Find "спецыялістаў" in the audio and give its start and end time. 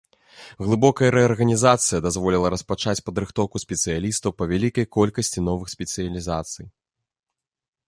3.65-4.35